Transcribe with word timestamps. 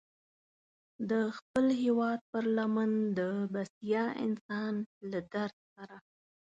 د 1.09 1.11
خپل 1.37 1.65
هېواد 1.83 2.19
پر 2.31 2.43
لمن 2.57 2.91
د 3.17 3.19
بسیا 3.53 4.05
انسان 4.25 4.73
له 5.11 5.19
درد 5.33 5.55
سره. 5.73 5.97